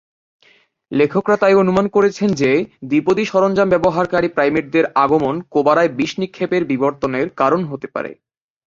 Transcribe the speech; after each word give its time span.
লেখকরা 0.91 1.35
তাই 1.37 1.53
অনুমান 1.53 1.85
করেছেন 1.87 2.29
যে 2.33 2.51
দ্বিপদী, 2.83 3.23
সরঞ্জাম-ব্যবহারকারী 3.25 4.27
প্রাইমেটদের 4.27 4.85
আগমন 4.95 5.35
কোবারায় 5.49 5.89
বিষ 5.89 6.11
নিক্ষেপের 6.19 6.63
বিবর্তনের 6.65 7.27
কারণ 7.31 7.61
হতে 7.63 7.87
পারে। 7.87 8.11